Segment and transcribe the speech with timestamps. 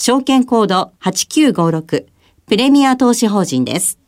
[0.00, 2.06] 証券コード8956
[2.46, 3.98] プレミア投資法人です。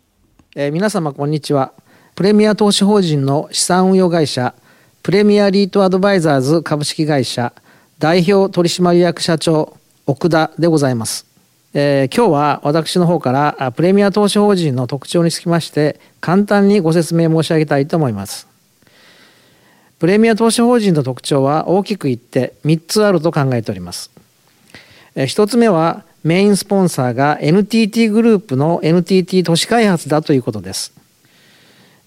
[0.55, 1.73] えー、皆様こんにちは。
[2.15, 4.55] プレミア投資法人の資産運用会社
[5.03, 7.53] プレミアリートアドバイザーズ株式会社
[7.99, 9.77] 代表取締役社長
[10.07, 11.27] 奥田でございます。
[11.75, 18.47] えー、今日は私の方からプレミア投資法人の特徴につきまして簡単にご説明申し上げたいと思います。
[19.99, 24.20] プレミア投資法人の特徴は大きく言って3つあると考えております。
[25.15, 30.93] えー、1つ目はメインスポンサーが NTT グループの NTT 都市開発だということです。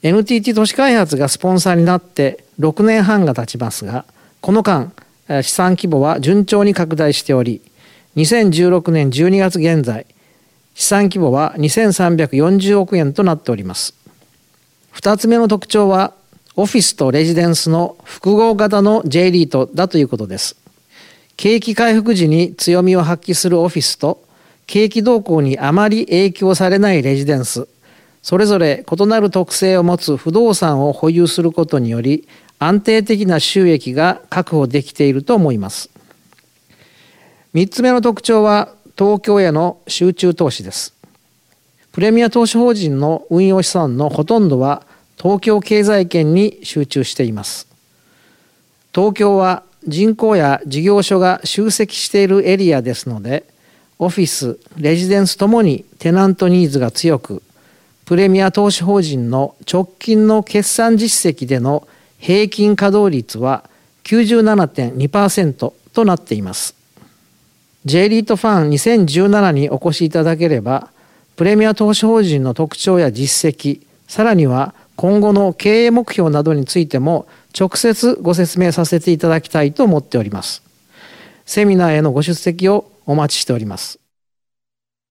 [0.03, 4.05] NTT 都市開発がスポンサーになって6年半が経ちますが、
[4.41, 4.91] この間、
[5.41, 7.61] 資産規模は順調に拡大しており、
[8.17, 10.05] 2016年12月現在、
[10.75, 13.95] 資産規模は2340億円となっております。
[14.93, 16.13] 2つ目の特徴は、
[16.55, 20.62] オフィスとレジデンスの複合型の J リートだということです。
[21.37, 24.23] 景気回復時に強みを発揮するオフィスと、
[24.67, 27.67] 景気動向にあまり影響されないレジデンス、
[28.21, 32.27] それぞれ異なる特性を持つ不動産を保有することにより、
[32.59, 35.89] 安定的な収益が確保できていると思います。
[37.53, 40.93] 3つ目の特徴は東京への集中投資です。
[41.91, 44.83] プレミア投資法人の運用資産のほとんどは
[45.17, 47.67] 東京経済圏に集中しています。
[48.95, 53.45] 東京は人口や事業所が集積しているエリアですので、
[53.99, 57.41] オフィス、レジデンスともにテナントニーズが強く、
[58.05, 61.87] プレミア投資法人の直近の決算実績での
[62.19, 63.63] 平均稼働率は
[64.03, 66.75] 97.2%となっています。
[67.85, 70.89] J リートファン2017にお越しいただければ、
[71.35, 77.27] プレミア投資法人の特徴や実績、さらには今後の経営目標などについても
[77.57, 80.63] 直接ご説明させていただきたいと思っております。
[81.45, 84.02] セミナーへのご出席をお待ちしております。